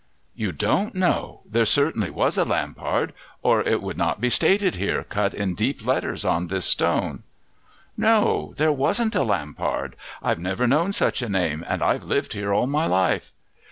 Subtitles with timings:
[0.33, 1.41] "You don't know!
[1.45, 3.13] There certainly was a Lampard
[3.43, 7.21] or it would not be stated here, cut in deep letters on this stone."
[7.95, 9.95] "No, there wasn't a Lampard.
[10.23, 13.31] I've never known such a name and I've lived here all my life."